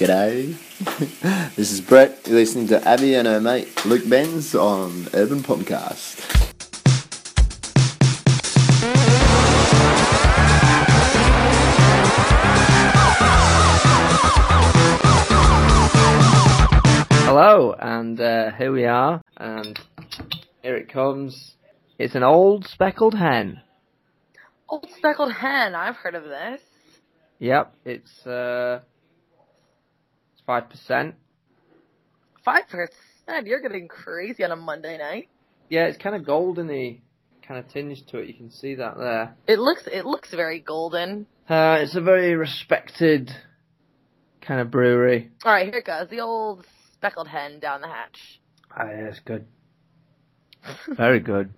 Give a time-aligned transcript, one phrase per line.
[0.00, 0.56] G'day.
[1.56, 2.26] this is Brett.
[2.26, 6.24] You're listening to Abby and her mate Luke Benz on Urban Podcast.
[17.26, 19.78] Hello, and uh, here we are, and
[20.62, 21.56] here it comes.
[21.98, 23.60] It's an old speckled hen.
[24.66, 25.74] Old speckled hen.
[25.74, 26.62] I've heard of this.
[27.38, 28.80] Yep, it's uh,
[30.58, 31.14] it's five percent.
[32.44, 33.46] Five percent.
[33.46, 35.28] You're getting crazy on a Monday night.
[35.68, 37.00] Yeah, it's kind of goldeny,
[37.46, 38.26] kind of tinge to it.
[38.28, 39.34] You can see that there.
[39.46, 39.82] It looks.
[39.86, 41.26] It looks very golden.
[41.48, 43.30] Uh, it's a very respected
[44.40, 45.30] kind of brewery.
[45.44, 46.08] All right, here it goes.
[46.08, 46.64] The old
[46.94, 48.40] speckled hen down the hatch.
[48.76, 49.46] Ah, yeah, it's good.
[50.88, 51.50] Very good.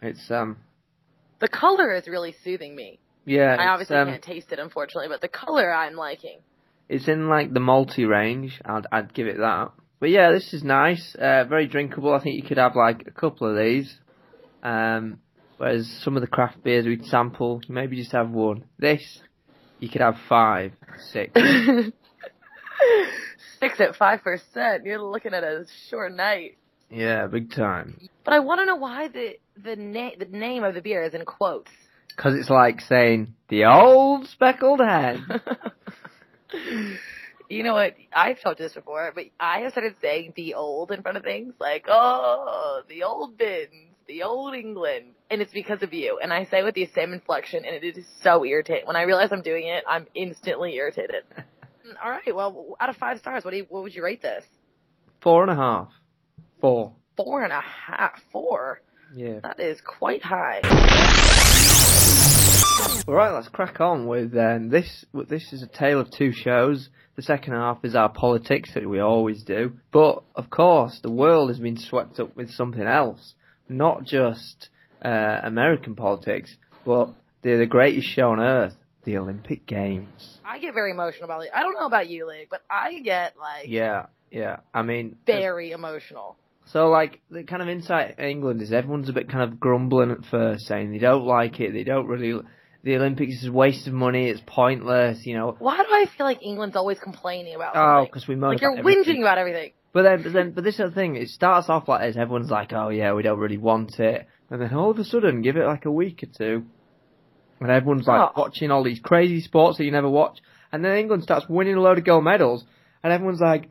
[0.00, 0.56] It's um,
[1.40, 2.98] The color is really soothing me.
[3.26, 3.56] yeah.
[3.58, 6.38] I obviously um, can't taste it, unfortunately, but the color I'm liking.
[6.88, 8.60] It's in like the multi range.
[8.64, 9.72] I'd I'd give it that.
[10.00, 11.14] But yeah, this is nice.
[11.14, 12.14] Uh, very drinkable.
[12.14, 13.94] I think you could have like a couple of these.
[14.62, 15.18] Um,
[15.56, 18.64] whereas some of the craft beers we'd sample, maybe just have one.
[18.78, 19.20] This,
[19.80, 20.72] you could have five,
[21.12, 21.32] six.
[23.60, 24.84] Six at five percent.
[24.84, 26.58] You're looking at a short night.
[26.90, 28.08] yeah, big time.
[28.24, 31.12] But I want to know why the the name the name of the beer is
[31.12, 31.70] in quotes.
[32.08, 35.26] Because it's like saying the old speckled hen.
[37.48, 37.94] you know what?
[38.12, 41.24] I've told you this before, but I have started saying the old in front of
[41.24, 43.68] things like, oh, the old bins,
[44.06, 45.06] the old England.
[45.30, 46.18] And it's because of you.
[46.22, 48.86] And I say with the same inflection, and it is so irritating.
[48.86, 51.24] When I realize I'm doing it, I'm instantly irritated.
[52.02, 54.44] All right, well, out of five stars, what do you, what would you rate this?
[55.22, 55.88] Four and a half.
[56.60, 56.92] Four.
[57.16, 58.20] Four and a half.
[58.30, 58.82] Four.
[59.14, 59.40] Yeah.
[59.42, 60.60] That is quite high.
[63.08, 65.04] All right, let's crack on with um, this.
[65.28, 66.90] This is a tale of two shows.
[67.16, 71.48] The second half is our politics that we always do, but of course, the world
[71.48, 73.34] has been swept up with something else.
[73.68, 74.68] Not just
[75.04, 77.10] uh, American politics, but
[77.42, 80.38] they're the greatest show on earth, the Olympic Games.
[80.44, 81.50] I get very emotional about it.
[81.52, 84.58] I don't know about you, Lee, but I get like Yeah, yeah.
[84.72, 86.36] I mean, very emotional.
[86.66, 90.10] So like the kind of insight in England is everyone's a bit kind of grumbling
[90.10, 92.40] at first, saying they don't like it, they don't really.
[92.84, 94.28] The Olympics is a waste of money.
[94.28, 95.56] It's pointless, you know.
[95.58, 98.76] Why do I feel like England's always complaining about Oh, because we moan like you're
[98.78, 99.16] everything.
[99.16, 99.72] whinging about everything.
[99.92, 101.16] But then, but then, but this is the thing.
[101.16, 102.16] It starts off like this.
[102.16, 105.42] Everyone's like, "Oh yeah, we don't really want it," and then all of a sudden,
[105.42, 106.66] give it like a week or two,
[107.60, 108.40] and everyone's like Oh.
[108.40, 110.38] watching all these crazy sports that you never watch,
[110.70, 112.64] and then England starts winning a load of gold medals,
[113.02, 113.70] and everyone's like,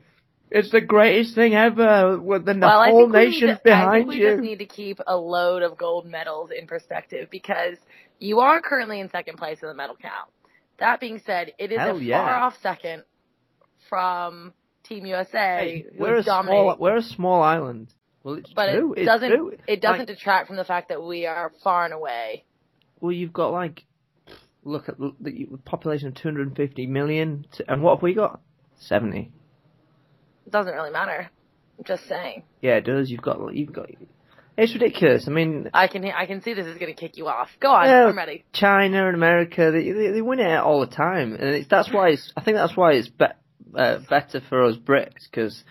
[0.52, 3.92] "It's the greatest thing ever!" With the well, I whole think we need I behind
[3.94, 4.30] think we you.
[4.32, 7.78] just need to keep a load of gold medals in perspective because
[8.20, 10.30] you are currently in second place in the medal count.
[10.80, 12.24] That being said, it is Hell a yeah.
[12.26, 13.04] far off second
[13.90, 15.84] from Team USA.
[15.84, 17.94] Hey, we're a small we're a small island.
[18.24, 18.94] Well, it's but true.
[18.94, 19.54] it it's doesn't true.
[19.68, 22.44] it doesn't Like, detract from the fact that we are far and away.
[23.00, 23.86] well, you've got like
[24.64, 28.42] look at the the population of 250 million, to, and what have we got?
[28.80, 29.32] 70.
[30.46, 31.30] It doesn't really matter.
[31.78, 32.44] I'm just saying.
[32.62, 33.10] Yeah, it does.
[33.10, 33.90] You've got you've got.
[34.58, 35.26] It's ridiculous.
[35.28, 37.50] I mean, I can I can see this is going to kick you off.
[37.60, 38.08] Go on, Yeah.
[38.08, 38.44] I'm ready.
[38.54, 42.10] China and America, they they, they win it all the time, and it's, that's why
[42.10, 42.34] it's.
[42.36, 43.26] I think that's why it's be,
[43.78, 45.64] uh, better for us Brits because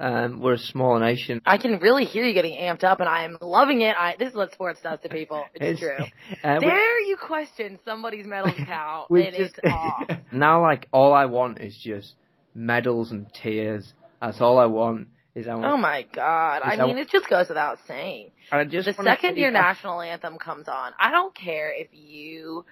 [0.00, 1.40] um, we're a small nation.
[1.46, 3.94] I can really hear you getting amped up, and I am loving it.
[3.96, 5.44] I this is what sports does to people.
[5.54, 5.96] It's, true.
[6.42, 9.08] Uh, Dare you question somebody's medal count?
[9.08, 10.10] we and it's off.
[10.32, 12.14] now, like all I want is just
[12.54, 13.92] medals and tears.
[14.20, 15.08] That's all I want.
[15.34, 15.64] Is want.
[15.64, 16.60] Oh my god!
[16.62, 18.32] I mean, it just goes without saying.
[18.50, 22.66] I just The second your national anthem comes on, I don't care if you,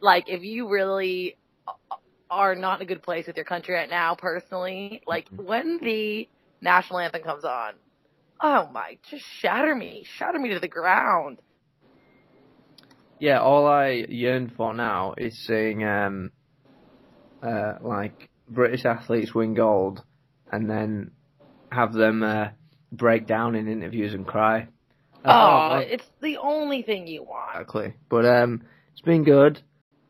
[0.00, 1.36] like, if you really
[2.30, 5.02] are not in a good place with your country right now, personally.
[5.06, 5.44] Like, Mhm.
[5.44, 6.28] when the
[6.62, 7.74] national anthem comes on,
[8.40, 11.38] oh my, just shatter me, shatter me to the ground.
[13.18, 16.32] Yeah, all I yearn for now is seeing um,
[17.42, 20.02] uh, like British athletes win gold,
[20.50, 21.10] and then
[21.70, 22.48] have them uh,
[22.92, 24.68] break down in interviews and cry.
[25.24, 27.50] I Oh, it's the only thing you want.
[27.54, 27.94] exactly.
[28.08, 28.62] But um,
[28.92, 29.60] it's been good.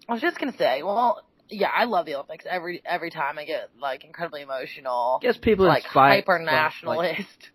[0.08, 2.44] I was just gonna say, well, yeah, I love the Olympics.
[2.48, 6.14] Every every time I get like incredibly emotional, Gets people like inspired.
[6.24, 7.50] hyper Like, nationalist.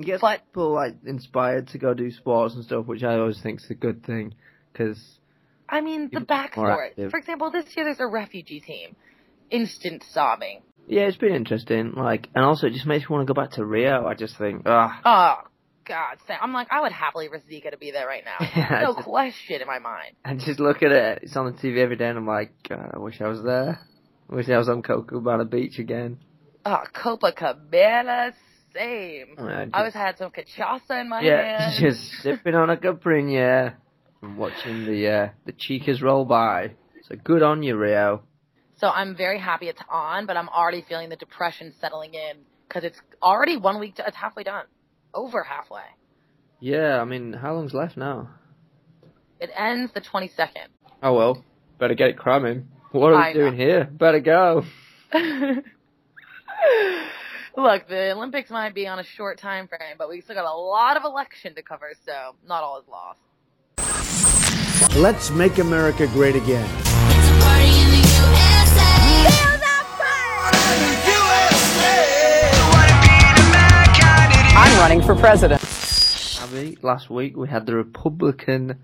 [0.00, 3.60] gets But- people like inspired to go do sports and stuff, which I always think
[3.62, 4.34] is a good thing.
[4.72, 5.02] Because
[5.68, 7.10] I mean, the backstory.
[7.10, 8.96] For example, this year there's a refugee team.
[9.50, 10.62] Instant sobbing.
[10.86, 11.92] Yeah, it's been interesting.
[11.96, 14.06] Like, and also it just makes me want to go back to Rio.
[14.06, 15.48] I just think, ah, Oh
[15.86, 16.38] God, Sam.
[16.42, 18.46] I'm like, I would happily risk Zika to be there right now.
[18.56, 20.16] Yeah, no just- question in my mind.
[20.24, 21.20] I just look at it.
[21.22, 23.80] It's on the TV every day, and I'm like, God, I wish I was there.
[24.28, 26.18] Wish I was on Copacabana Beach again.
[26.64, 28.32] Oh, Copacabana,
[28.74, 29.34] same.
[29.38, 31.74] Yeah, I was had some cachaça in my yeah, hand.
[31.80, 33.74] just sipping on a Caipirinha
[34.22, 36.72] and watching the uh, the chicas roll by.
[37.02, 38.22] So good on you, Rio.
[38.76, 42.38] So I'm very happy it's on, but I'm already feeling the depression settling in
[42.68, 43.96] because it's already one week.
[43.96, 44.64] To, it's halfway done,
[45.12, 45.82] over halfway.
[46.60, 48.30] Yeah, I mean, how long's left now?
[49.40, 50.68] It ends the 22nd.
[51.02, 51.44] Oh well,
[51.78, 52.68] better get it cramming.
[52.92, 53.40] What are we I know.
[53.40, 53.84] doing here?
[53.84, 54.64] Better go.
[57.56, 60.56] Look, the Olympics might be on a short time frame, but we still got a
[60.56, 63.20] lot of election to cover, so not all is lost.
[64.96, 66.68] Let's make America great again.
[68.74, 71.96] It's a party in the USA.
[72.56, 75.62] Feel that I'm running for president.
[76.40, 78.78] Abby, last week we had the Republican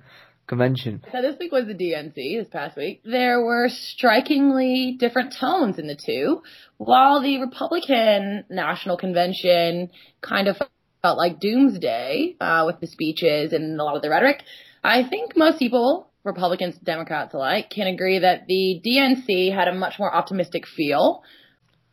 [0.51, 1.03] convention.
[1.13, 3.03] So this week was the DNC, this past week.
[3.05, 6.43] There were strikingly different tones in the two.
[6.77, 9.91] While the Republican National Convention
[10.21, 10.61] kind of
[11.03, 14.43] felt like doomsday uh, with the speeches and a lot of the rhetoric,
[14.83, 19.95] I think most people, Republicans, Democrats alike, can agree that the DNC had a much
[19.99, 21.23] more optimistic feel.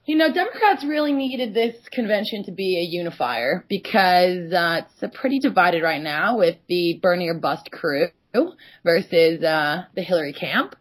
[0.05, 5.39] You know, Democrats really needed this convention to be a unifier because uh, it's pretty
[5.39, 8.07] divided right now with the Bernie or Bust crew
[8.83, 10.75] versus uh, the Hillary camp.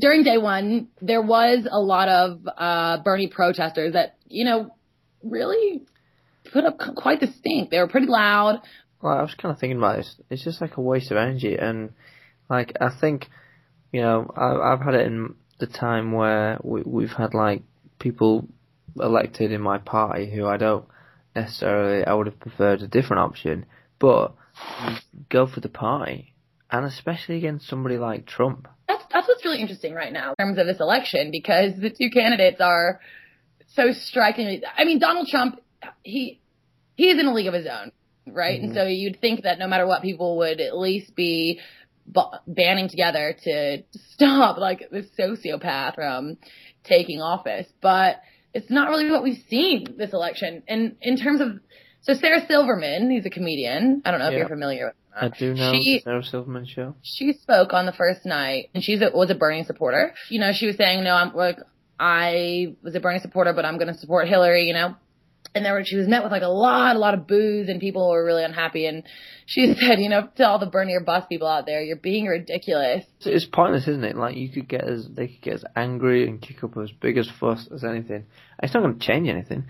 [0.00, 4.74] During day one, there was a lot of uh, Bernie protesters that, you know,
[5.22, 5.82] really
[6.52, 7.70] put up quite the stink.
[7.70, 8.60] They were pretty loud.
[9.00, 10.20] Well, I was kind of thinking about this.
[10.30, 11.90] It's just like a waste of energy, and
[12.52, 13.28] like I think,
[13.92, 17.62] you know, I, I've had it in the time where we, we've had like
[17.98, 18.46] people
[19.00, 20.84] elected in my party who I don't
[21.34, 22.04] necessarily.
[22.04, 23.64] I would have preferred a different option,
[23.98, 24.34] but
[25.30, 26.34] go for the party,
[26.70, 28.68] and especially against somebody like Trump.
[28.86, 32.10] That's that's what's really interesting right now in terms of this election because the two
[32.10, 33.00] candidates are
[33.68, 34.62] so strikingly.
[34.76, 35.58] I mean, Donald Trump,
[36.02, 36.38] he
[36.96, 37.92] he is in a league of his own,
[38.26, 38.60] right?
[38.60, 38.78] And mm-hmm.
[38.78, 41.60] so you'd think that no matter what, people would at least be
[42.06, 43.82] ba- banding together to
[44.12, 46.36] stop like this sociopath from
[46.84, 48.20] taking office, but
[48.54, 50.62] it's not really what we've seen this election.
[50.68, 51.58] And in terms of
[52.02, 54.02] so Sarah Silverman, he's a comedian.
[54.04, 54.94] I don't know if you're familiar with.
[55.14, 56.94] I do know She- Sarah Silverman show.
[57.02, 60.14] she spoke on the first night and she's a, was a Bernie supporter.
[60.28, 61.58] You know, she was saying, no, I'm like,
[62.00, 64.96] I was a Bernie supporter, but I'm going to support Hillary, you know.
[65.54, 68.10] And there she was met with like a lot, a lot of boos and people
[68.10, 68.86] were really unhappy.
[68.86, 69.02] And
[69.46, 72.26] she said, you know, to all the Bernie or bust people out there, you're being
[72.26, 73.04] ridiculous.
[73.20, 74.16] It's, pointless, isn't it?
[74.16, 77.18] Like you could get as they could get as angry and kick up as big
[77.18, 78.24] as fuss as anything.
[78.62, 79.66] It's not going to change anything.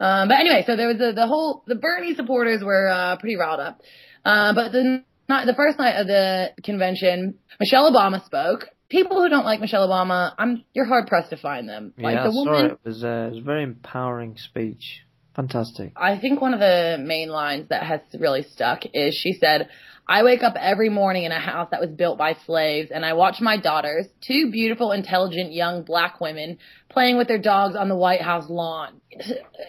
[0.00, 3.36] Um, but anyway, so there was the, the whole, the Bernie supporters were, uh, pretty
[3.36, 3.80] riled up.
[4.24, 8.66] Uh, but the, not, the first night of the convention, Michelle Obama spoke.
[8.88, 11.92] People who don't like Michelle Obama, I'm, you're hard pressed to find them.
[11.96, 12.72] Like yeah, the woman, it.
[12.72, 15.02] It was, uh, it was a very empowering speech.
[15.36, 15.92] Fantastic.
[15.96, 19.68] I think one of the main lines that has really stuck is she said,
[20.06, 23.12] I wake up every morning in a house that was built by slaves and I
[23.12, 27.94] watch my daughters, two beautiful, intelligent young black women, playing with their dogs on the
[27.94, 29.00] White House lawn.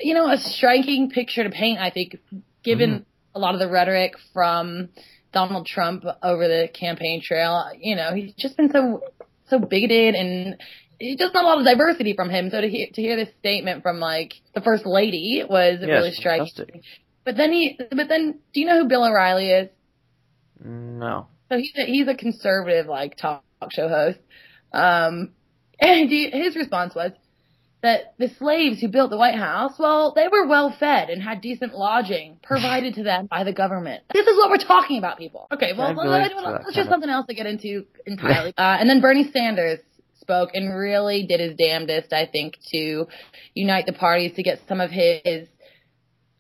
[0.02, 2.18] You know, a striking picture to paint, I think,
[2.64, 3.04] given mm-hmm.
[3.36, 4.90] a lot of the rhetoric from
[5.32, 7.72] Donald Trump over the campaign trail.
[7.80, 9.04] You know, he's just been so,
[9.48, 10.58] so bigoted and
[11.02, 12.50] it's just not a lot of diversity from him.
[12.50, 16.12] So to hear, to hear this statement from like the first lady was Yeah, really
[16.12, 16.46] striking.
[16.46, 16.82] fantastic.
[17.24, 19.70] But then he, but then, do you know who Bill O'Reilly is?
[20.64, 21.28] No.
[21.50, 24.20] So he's a, he's a conservative like talk show host.
[24.74, 25.32] Um,
[25.80, 27.12] and he, his response was
[27.82, 31.42] that the slaves who built the White House, well, they were well fed and had
[31.42, 34.04] decent lodging provided to them by the government.
[34.14, 35.48] This is what we're talking about, people.
[35.52, 38.54] Okay, well, let's, let's just something else to get into entirely.
[38.58, 39.80] uh, and then Bernie Sanders
[40.32, 43.08] spoke and really did his damnedest, I think, to
[43.54, 45.48] unite the parties to get some of his,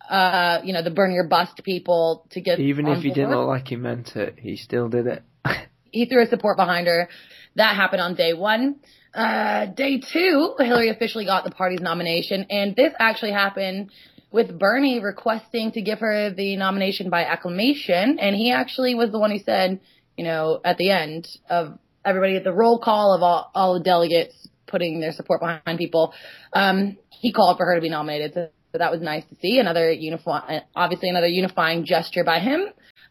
[0.10, 3.48] uh, you know, the Bernie or bust people to get Even if he didn't look
[3.48, 5.24] like he meant it, he still did it.
[5.92, 7.10] he threw his support behind her.
[7.56, 8.78] That happened on day one.
[9.14, 13.92] Uh, day two, Hillary officially got the party's nomination, and this actually happened
[14.32, 19.20] with Bernie requesting to give her the nomination by acclamation, and he actually was the
[19.20, 19.82] one who said,
[20.16, 23.80] you know, at the end of everybody at the roll call of all, all the
[23.84, 26.14] delegates putting their support behind people,
[26.54, 28.34] um, he called for her to be nominated.
[28.34, 29.60] So, so that was nice to see.
[29.60, 32.62] Another unifying, obviously another unifying gesture by him.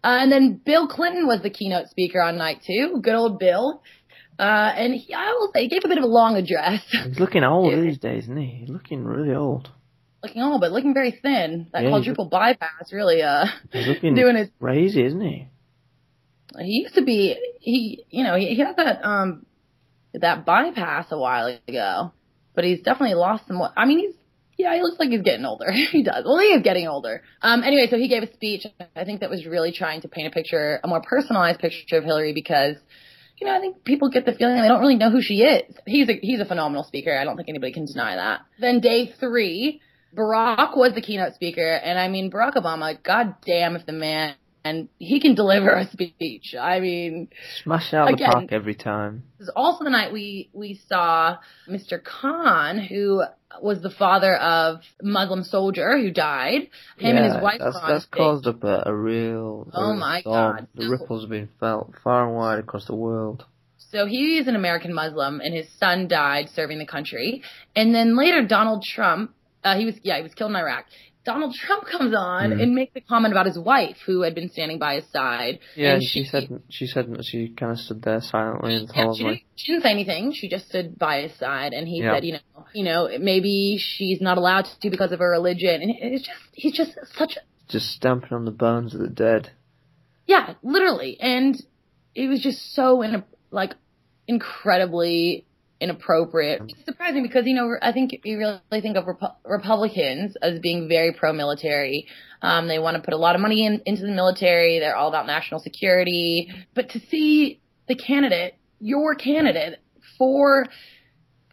[0.02, 3.00] Uh, and then Bill Clinton was the keynote speaker on night two.
[3.02, 3.82] Good old Bill.
[4.38, 6.82] Uh, and he, I will say, he gave a bit of a long address.
[6.90, 7.80] He's looking old Yeah.
[7.80, 8.46] these days, isn't he?
[8.60, 9.68] He's looking really old.
[10.22, 11.66] looking old, but looking very thin.
[11.74, 13.44] That Yeah, quadruple bypass really, uh,
[14.00, 15.49] doing his, crazy, isn't he?
[16.58, 19.46] He used to be, he, you know, he, he had that, um,
[20.14, 22.12] that bypass a while ago.
[22.54, 23.62] But he's definitely lost some.
[23.76, 24.14] I mean, he's
[24.60, 25.70] yeah, he looks like he's getting older.
[25.72, 26.24] he does.
[26.24, 27.22] Well, he is getting older.
[27.40, 28.66] Um, anyway, so he gave a speech.
[28.94, 32.04] I think that was really trying to paint a picture, a more personalized picture of
[32.04, 32.76] Hillary because,
[33.38, 35.74] you know, I think people get the feeling they don't really know who she is.
[35.86, 37.16] He's a, he's a phenomenal speaker.
[37.16, 38.40] I don't think anybody can deny that.
[38.58, 39.80] Then day three,
[40.14, 41.66] Barack was the keynote speaker.
[41.66, 45.88] And I mean, Barack Obama, god damn if the man, and he can deliver a
[45.90, 46.54] speech.
[46.60, 47.28] I mean,
[47.62, 48.28] Smash out Again.
[48.28, 49.22] the park every time.
[49.38, 51.38] this is also the night we we saw
[51.68, 52.02] Mr.
[52.02, 53.22] Khan, who
[53.60, 56.68] was the father of Muslim soldier who died.
[56.98, 59.68] Him and his wife That's, that's caused up a, a real.
[59.72, 60.56] Oh real my storm.
[60.56, 60.66] God.
[60.74, 63.44] The So- ripples have been felt far and wide across the world.
[63.92, 67.42] So he is an American Muslim, and his son died serving the country.
[67.74, 70.84] And then later, Donald Trump, uh, he was yeah, he was killed in Iraq.
[71.24, 72.62] Donald Trump comes on Mhm.
[72.62, 75.58] and makes a comment about his wife, who had been standing by his side.
[75.76, 79.02] Yeah, and and she said she said she kind of stood there silently and Yeah,
[79.04, 80.32] told she, didn't, she didn't say anything.
[80.32, 82.14] She just stood by his side, and he Yeah.
[82.14, 85.82] said, you know, you know, maybe she's not allowed to do because of her religion,
[85.82, 89.50] and it's just he's just such a just stamping on the bones of the dead.
[90.26, 91.54] yeah, literally, and
[92.14, 93.74] it was just so in like
[94.26, 95.46] incredibly
[95.80, 96.62] inappropriate.
[96.68, 100.88] It's surprising because you know I think you really think of Repu- Republicans as being
[100.88, 102.06] very pro-military.
[102.42, 104.78] Um, they want to put a lot of money in, into the military.
[104.78, 106.52] They're all about national security.
[106.74, 109.80] But to see the candidate, your candidate
[110.18, 110.66] for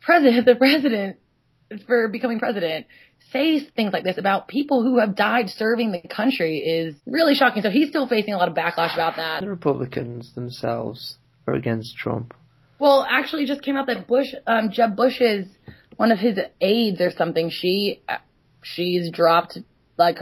[0.01, 1.17] president, the president
[1.85, 2.87] for becoming president,
[3.31, 7.61] say things like this about people who have died serving the country is really shocking.
[7.61, 9.41] So he's still facing a lot of backlash about that.
[9.41, 12.33] The Republicans themselves are against Trump.
[12.79, 15.47] Well, actually, it just came out that Bush, um, Jeb Bush's
[15.95, 17.49] one of his aides or something.
[17.49, 18.01] She
[18.63, 19.57] she's dropped
[19.97, 20.17] like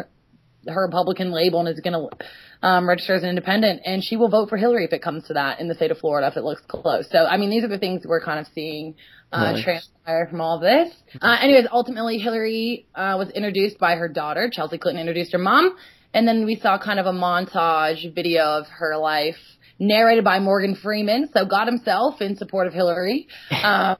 [0.67, 4.29] her Republican label and is going to um, register as an independent, and she will
[4.29, 6.43] vote for Hillary if it comes to that in the state of Florida if it
[6.43, 7.07] looks close.
[7.12, 8.95] So, I mean, these are the things we're kind of seeing
[9.31, 9.63] uh, Nice.
[9.63, 10.91] transpire from all this.
[11.21, 14.50] Uh, anyways, ultimately, Hillary uh, was introduced by her daughter.
[14.51, 15.75] Chelsea Clinton introduced her mom,
[16.13, 19.35] and then we saw kind of a montage video of her life
[19.79, 23.27] narrated by Morgan Freeman, so God himself in support of Hillary.
[23.51, 23.98] Um,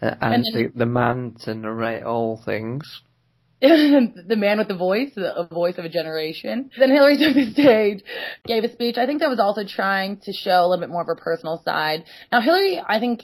[0.00, 3.02] Uh, and then- the, the man to narrate all things.
[3.60, 6.70] the man with the voice, the a voice of a generation.
[6.78, 8.04] Then Hillary took the stage,
[8.46, 8.96] gave a speech.
[8.96, 11.60] I think that was also trying to show a little bit more of her personal
[11.64, 12.04] side.
[12.30, 13.22] Now, Hillary, I think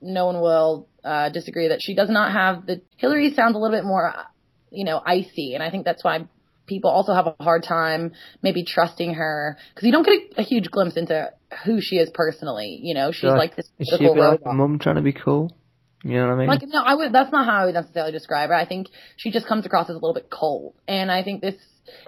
[0.00, 2.80] no one will uh, disagree that she does not have the.
[2.96, 4.22] Hillary sounds a little bit more, uh,
[4.70, 6.28] you know, icy, and I think that's why
[6.66, 10.42] people also have a hard time maybe trusting her because you don't get a, a
[10.42, 11.30] huge glimpse into
[11.64, 12.78] who she is personally.
[12.82, 15.12] You know, she's Like, like this Is she a bit like mum trying to be
[15.12, 15.56] cool?
[16.04, 16.48] You know what I mean?
[16.48, 17.12] Like no, I would.
[17.12, 18.54] That's not how I would necessarily describe her.
[18.54, 21.54] I think she just comes across as a little bit cold, and I think this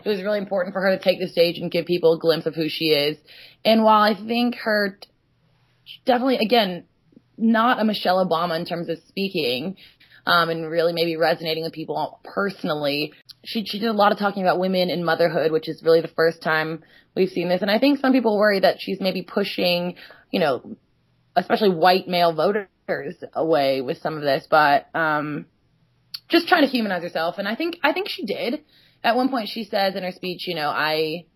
[0.04, 2.46] it was really important for her to take the stage and give people a glimpse
[2.46, 3.18] of who she is.
[3.64, 4.98] And while I think her
[6.04, 6.84] definitely again
[7.36, 9.76] not a Michelle Obama in terms of speaking,
[10.26, 13.12] um, and really maybe resonating with people personally.
[13.44, 16.08] She she did a lot of talking about women and motherhood, which is really the
[16.08, 16.82] first time
[17.14, 17.62] we've seen this.
[17.62, 19.96] And I think some people worry that she's maybe pushing,
[20.30, 20.76] you know,
[21.36, 22.68] especially white male voters
[23.32, 25.46] away with some of this, but um,
[26.28, 27.36] just trying to humanize herself.
[27.38, 28.64] And I think I think she did.
[29.02, 31.26] At one point, she says in her speech, you know, I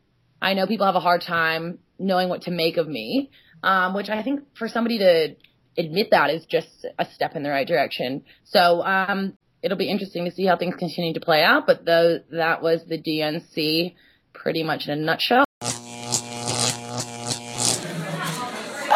[0.41, 3.31] I know people have a hard time knowing what to make of me,
[3.63, 5.37] um, which I think for somebody to
[5.77, 8.25] admit that is just a step in the right direction.
[8.45, 11.67] So um, it'll be interesting to see how things continue to play out.
[11.67, 13.95] But the, that was the DNC
[14.33, 15.45] pretty much in a nutshell.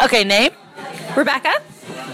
[0.03, 0.51] Okay, name?
[1.15, 1.53] Rebecca?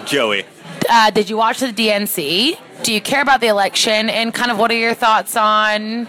[0.05, 0.45] Joey.
[0.89, 2.57] Uh, did you watch the DNC?
[2.83, 4.09] Do you care about the election?
[4.09, 6.05] And kind of what are your thoughts on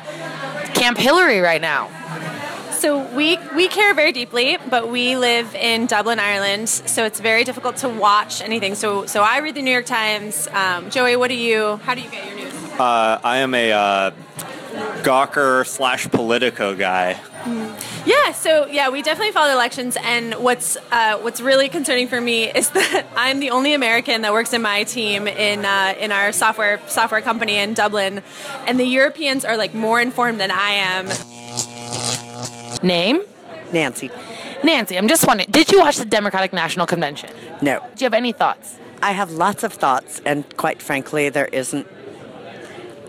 [0.74, 1.88] Camp Hillary right now?
[2.80, 7.44] So we we care very deeply, but we live in Dublin, Ireland, so it's very
[7.44, 8.74] difficult to watch anything.
[8.74, 10.48] So so I read the New York Times.
[10.48, 11.76] Um, Joey, what do you?
[11.84, 12.54] How do you get your news?
[12.80, 14.10] Uh, I am a uh,
[15.02, 17.20] Gawker slash Politico guy.
[18.06, 22.50] Yeah, so yeah, we definitely follow elections, and what's uh, what's really concerning for me
[22.50, 26.32] is that I'm the only American that works in my team in uh, in our
[26.32, 28.22] software software company in Dublin,
[28.66, 31.08] and the Europeans are like more informed than I am.
[32.82, 33.22] Name?
[33.72, 34.10] Nancy.
[34.64, 37.30] Nancy, I'm just wondering, did you watch the Democratic National Convention?
[37.62, 37.80] No.
[37.80, 38.76] Do you have any thoughts?
[39.02, 41.86] I have lots of thoughts, and quite frankly, there isn't.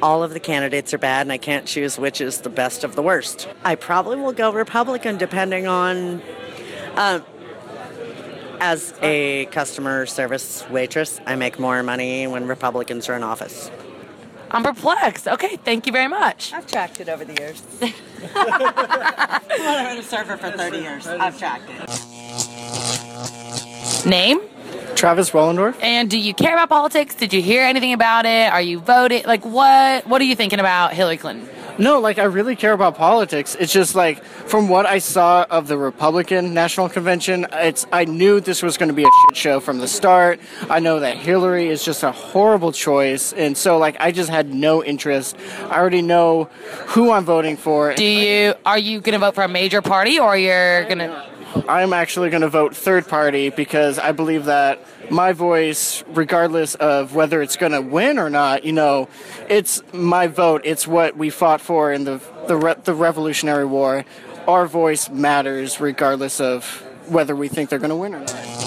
[0.02, 2.96] All of the candidates are bad, and I can't choose which is the best of
[2.96, 3.48] the worst.
[3.64, 6.22] I probably will go Republican depending on.
[6.96, 7.20] Uh,
[8.62, 13.72] as a customer service waitress, I make more money when Republicans are in office.
[14.54, 15.28] I'm perplexed.
[15.30, 16.52] Okay, thank you very much.
[16.54, 17.64] I've tracked it over the years.
[18.36, 21.08] I've been a server for 30 years.
[21.08, 21.90] I've tracked it.
[24.06, 24.42] Name?
[24.96, 25.82] Travis Wellendorf.
[25.82, 27.16] And do you care about politics?
[27.16, 28.52] Did you hear anything about it?
[28.52, 29.24] Are you voting?
[29.26, 30.06] Like, what?
[30.06, 31.48] What are you thinking about Hillary Clinton?
[31.78, 33.56] No, like I really care about politics.
[33.60, 38.40] It's just like from what I saw of the Republican National Convention, it's I knew
[38.40, 40.40] this was going to be a shit show from the start.
[40.70, 44.54] I know that Hillary is just a horrible choice, and so like I just had
[44.54, 45.36] no interest.
[45.70, 46.46] I already know
[46.88, 47.94] who I'm voting for.
[47.94, 48.54] Do you?
[48.66, 51.31] Are you going to vote for a major party, or you're going to?
[51.68, 54.80] I'm actually going to vote third party because I believe that
[55.12, 59.10] my voice, regardless of whether it's going to win or not, you know,
[59.50, 60.62] it's my vote.
[60.64, 64.06] It's what we fought for in the the, re- the Revolutionary War.
[64.48, 66.66] Our voice matters regardless of
[67.08, 68.62] whether we think they're going to win or not.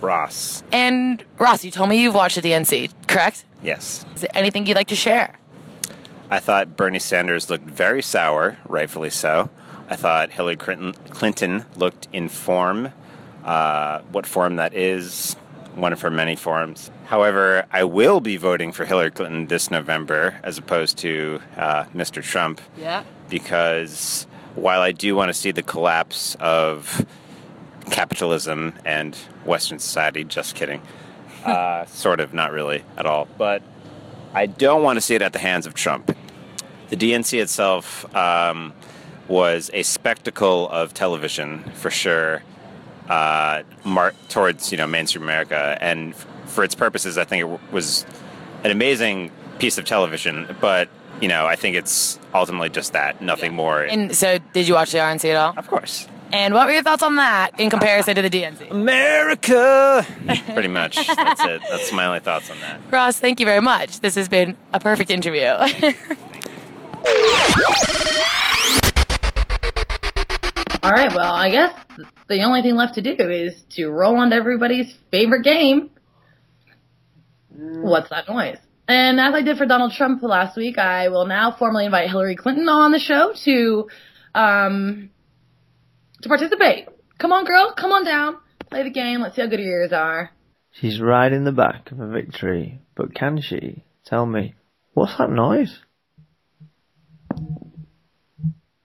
[0.00, 0.62] Ross.
[0.72, 3.44] And Ross, you told me you've watched the DNC, correct?
[3.62, 4.04] Yes.
[4.14, 5.38] Is there anything you'd like to share?
[6.30, 9.50] I thought Bernie Sanders looked very sour, rightfully so.
[9.90, 12.92] I thought Hillary Clinton, looked in form.
[13.44, 15.34] Uh, what form that is,
[15.74, 16.90] one of her many forms.
[17.06, 22.22] However, I will be voting for Hillary Clinton this November as opposed to uh, Mr.
[22.22, 23.02] Trump Yeah.
[23.28, 27.04] because while I do want to see the collapse of
[27.90, 30.80] capitalism and Western society, just kidding.
[31.40, 33.26] Uh, sort of, not really at all.
[33.38, 33.62] But
[34.34, 36.14] I don't want to see it at the hands of Trump.
[36.90, 38.74] The DNC itself um,
[39.30, 42.42] was a spectacle of television for sure,
[43.08, 47.44] uh, mar- towards you know mainstream America, and f- for its purposes, I think it
[47.44, 48.04] w- was
[48.64, 50.54] an amazing piece of television.
[50.60, 50.88] But
[51.20, 53.82] you know, I think it's ultimately just that, nothing more.
[53.82, 55.54] And so, did you watch the RNC at all?
[55.56, 56.08] Of course.
[56.32, 58.70] And what were your thoughts on that in comparison to the DNC?
[58.70, 60.06] America!
[60.54, 60.94] Pretty much.
[61.06, 61.60] That's it.
[61.68, 62.80] That's my only thoughts on that.
[62.90, 63.98] Ross, thank you very much.
[64.00, 65.42] This has been a perfect interview.
[70.82, 71.74] All right, well, I guess
[72.28, 75.90] the only thing left to do is to roll on to everybody's favorite game.
[77.50, 78.56] What's that noise?
[78.88, 82.34] And as I did for Donald Trump last week, I will now formally invite Hillary
[82.34, 83.88] Clinton on the show to
[84.34, 85.10] um
[86.22, 86.88] to participate.
[87.18, 88.38] Come on, girl, come on down,
[88.70, 89.20] play the game.
[89.20, 90.30] Let's see how good your ears are.
[90.72, 93.84] She's in the back of a victory, but can she?
[94.06, 94.54] Tell me,
[94.94, 95.78] what's that noise?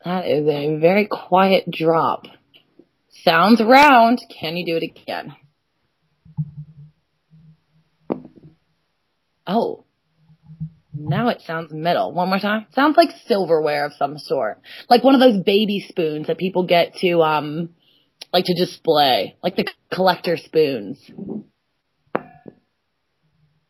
[0.06, 2.28] That is a very quiet drop.
[3.24, 4.22] Sounds round.
[4.40, 5.36] Can you do it again?
[9.48, 9.86] Oh.
[10.94, 12.12] Now it sounds metal.
[12.14, 12.68] One more time.
[12.74, 14.62] Sounds like silverware of some sort.
[14.90, 17.70] Like one of those baby spoons that people get to, um,
[18.32, 19.36] like to display.
[19.42, 21.00] Like the collector spoons.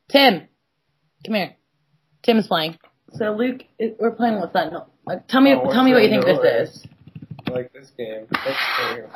[0.09, 0.47] Tim.
[1.25, 1.55] Come here.
[2.23, 2.77] Tim is playing.
[3.13, 4.73] So Luke, we're playing with that?
[5.07, 6.69] No, uh, tell me, Oh, tell me what you think this noise?
[6.69, 6.87] is.
[7.47, 8.27] I like this game.
[8.31, 9.09] Let's go here.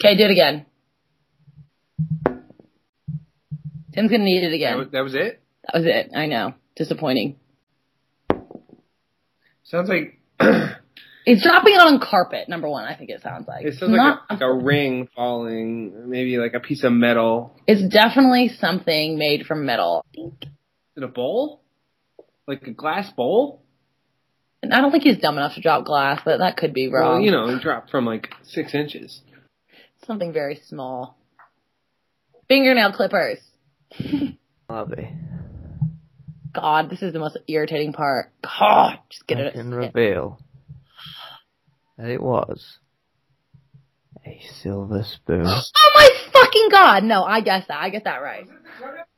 [0.00, 0.66] Okay, do it again.
[3.92, 4.78] Tim's gonna need it That again.
[4.78, 5.40] was, that was it?
[5.64, 6.10] That was it.
[6.14, 6.54] I know.
[6.76, 7.36] Disappointing.
[9.64, 10.20] Sounds like
[11.28, 12.48] It's dropping it on carpet.
[12.48, 13.64] Number one, I think it sounds like.
[13.64, 17.58] it sounds like Not- a, like a ring falling, maybe like a piece of metal.
[17.66, 20.04] It's definitely something made from metal.
[20.14, 20.30] Is
[20.96, 21.62] it a bowl?
[22.46, 23.62] Like a glass bowl?
[24.66, 27.14] And I don't think he's dumb enough to drop glass, but that could be wrong.
[27.18, 29.20] Well, you know, it dropped from like six inches.
[30.04, 31.16] something very small.
[32.48, 33.38] Fingernail clippers.
[34.68, 35.08] Abby,
[36.52, 38.32] God, this is the most irritating part.
[38.42, 39.52] God, just get I it.
[39.54, 40.40] can reveal
[41.96, 42.78] that it was
[44.26, 45.46] a silver spoon.
[45.78, 47.04] Oh my fucking god!
[47.04, 47.80] No, I guessed that.
[47.80, 48.46] I get that right.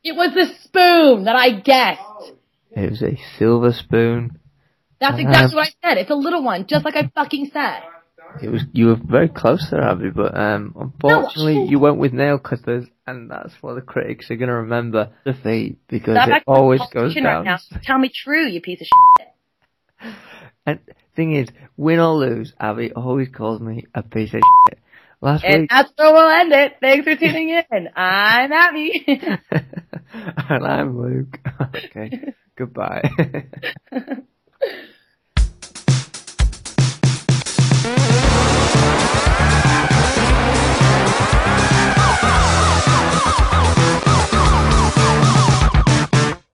[0.03, 2.31] It was the spoon that I guessed.
[2.71, 4.38] It was a silver spoon.
[4.99, 5.97] That's exactly what I said.
[5.97, 7.83] It's a little one, just like I fucking said.
[8.41, 12.37] It was you were very close there, Abby, but um, unfortunately you went with nail
[12.37, 16.53] cutters, and that's what the critics are going to remember defeat because Stop it acting
[16.53, 17.45] like a always goes politician right down.
[17.45, 17.79] now.
[17.83, 20.13] Tell me true, you piece of shit.
[20.65, 20.79] And
[21.15, 24.79] thing is, win or lose, Abby always calls me a piece of shit.
[25.21, 26.77] Last And week, that's where we'll end it.
[26.79, 27.89] Thanks for tuning in.
[27.95, 29.03] I'm Abby.
[30.13, 31.39] and I'm Luke.
[31.75, 33.01] okay, goodbye.
[34.61, 34.89] Mm-hmm.